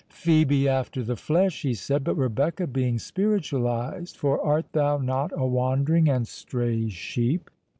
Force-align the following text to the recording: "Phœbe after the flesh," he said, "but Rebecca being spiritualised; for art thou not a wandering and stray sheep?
"Phœbe 0.09 0.65
after 0.65 1.03
the 1.03 1.15
flesh," 1.15 1.61
he 1.61 1.75
said, 1.75 2.03
"but 2.03 2.15
Rebecca 2.15 2.65
being 2.65 2.97
spiritualised; 2.97 4.17
for 4.17 4.41
art 4.43 4.65
thou 4.71 4.97
not 4.97 5.31
a 5.35 5.45
wandering 5.45 6.09
and 6.09 6.27
stray 6.27 6.89
sheep? 6.89 7.51